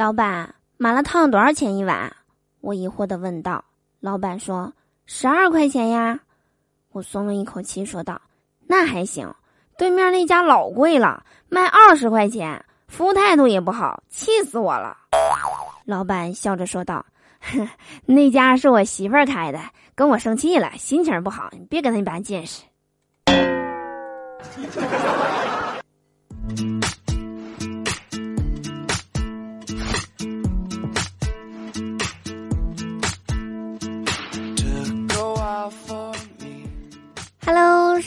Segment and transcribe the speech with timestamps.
[0.00, 2.10] 老板，麻辣烫多少钱一碗？
[2.62, 3.62] 我疑惑的问道。
[4.00, 4.72] 老板说
[5.04, 6.18] ：“十二块钱呀。”
[6.92, 8.18] 我松了一口气，说道
[8.66, 9.30] ：“那还行，
[9.76, 14.96] 对面那家老贵了，卖二十块钱，服务态度也不好，气死我了。”
[15.84, 17.04] 老板笑着说道
[18.06, 19.60] ：“那家是我媳妇儿开的，
[19.94, 22.62] 跟我生气了，心情不好，你别跟他一般见识。”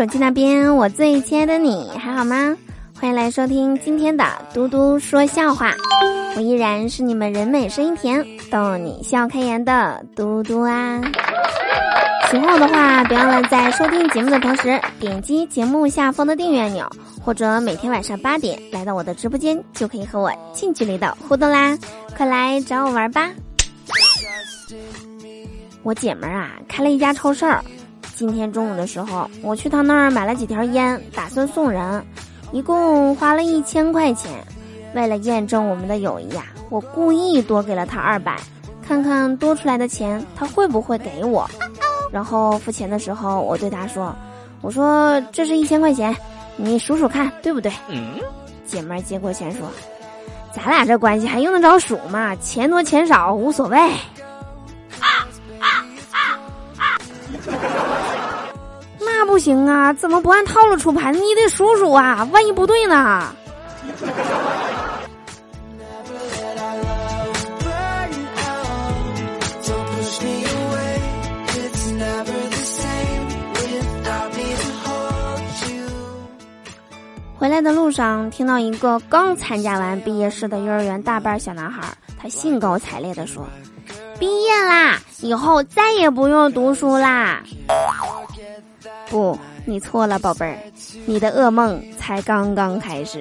[0.00, 2.56] 手机那边，我最亲爱的你还好吗？
[2.98, 5.74] 欢迎来收听今天的嘟嘟说笑话，
[6.36, 11.02] 我依然是你们人美声音甜、逗你笑开颜的嘟嘟啊。
[12.30, 16.88] 喜欢我的话，别忘了在收听节目的同时点击节目下方的订阅按钮，
[17.22, 21.76] 或者每天晚上八点来到我的直播间，就可以和我近距离的互动啦！
[22.16, 23.28] 快来找我玩吧！
[25.82, 27.62] 我姐们儿啊，开了一家超市儿。
[28.20, 32.04] 今天中午的时候，我去他那儿买了几条烟，打算送人，
[32.52, 34.30] 一共花了一千块钱。
[34.94, 38.36] 为了验证我们的友谊呀，我故意多给了他二百，
[38.86, 41.48] 看看多出来的钱他会不会给我。
[42.12, 44.14] 然后付钱的时候，我对他说
[44.60, 46.14] ：“我说这是一千块钱，
[46.58, 47.72] 你数数看对不对？”
[48.68, 49.66] 姐妹接过钱说
[50.54, 52.36] ：“咱俩这关系还用得着数吗？
[52.36, 53.78] 钱多钱少无所谓。
[59.40, 59.92] ”行啊！
[59.92, 61.10] 怎么不按套路出牌？
[61.10, 62.28] 你得数数啊！
[62.30, 63.34] 万一不对呢？
[77.36, 81.82] 回来的路上，听到一个刚参加完毕业式的幼儿园大班小男孩，
[82.20, 83.48] 他兴高采烈地说
[84.20, 87.42] ：“毕业啦，以后再也不用读书啦！”
[89.08, 90.58] 不，你错了，宝贝儿，
[91.06, 93.20] 你的噩梦才刚刚开始。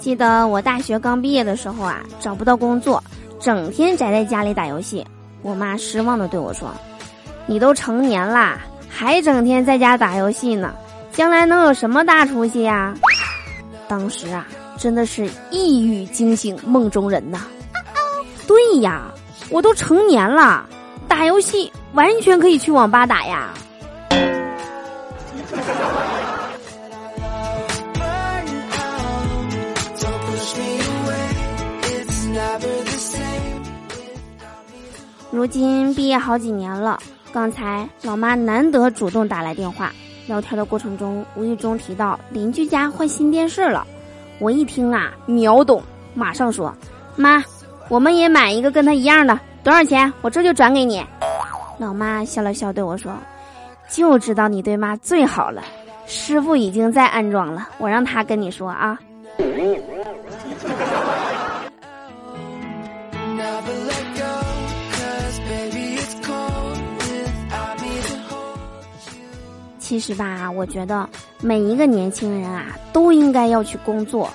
[0.00, 3.02] 记得我大学刚毕业的时候啊，找不到工作，
[3.40, 5.04] 整天宅在家里打游戏。
[5.42, 6.70] 我妈失望的对我说
[7.46, 10.74] ：“你都成年啦，还整天在家打游戏呢，
[11.16, 12.94] 将来能有什么大出息呀？”
[13.88, 14.46] 当时啊，
[14.78, 17.42] 真的是一语惊醒梦中人呐。
[18.46, 19.02] 对呀，
[19.50, 20.68] 我都成年了，
[21.08, 23.50] 打游戏完全可以去网吧打呀。
[35.30, 36.98] 如今毕业好几年了，
[37.32, 39.92] 刚才老妈难得主动打来电话，
[40.26, 43.86] 聊天的过程中无意中提到邻居家换新电视了，
[44.38, 45.82] 我一听啊秒懂，
[46.14, 46.74] 马上说
[47.16, 47.42] ：“妈，
[47.88, 50.10] 我们也买一个跟他一样的，多少钱？
[50.22, 51.04] 我这就转给你。”
[51.78, 53.12] 老妈笑了笑对我说
[53.90, 55.62] ：“就知道你对妈最好了，
[56.06, 58.98] 师傅已经在安装了，我让他跟你说啊。”
[69.84, 71.06] 其实吧，我觉得
[71.42, 74.30] 每一个年轻人啊，都应该要去工作。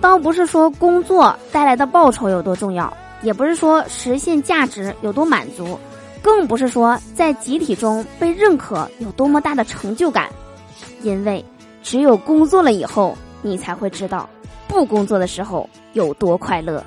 [0.00, 5.78] 倒不是说工作带来的报酬有多重要，也不是说实现价值有多满足，
[6.22, 10.30] 更不是说在集体中被认可有多么大的成就感。
[11.02, 11.44] 因为
[11.82, 14.26] 只有工作了以后，你才会知道
[14.66, 16.82] 不工作的时候有多快乐。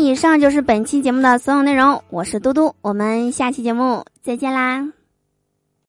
[0.00, 2.02] 以上就是本期节目的所有内容。
[2.08, 4.99] 我是嘟嘟，我们下期节目再见啦。